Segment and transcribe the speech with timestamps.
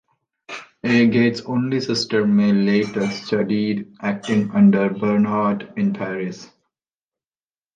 [0.83, 6.49] Agate's only sister, May, later studied acting under Bernhardt in Paris.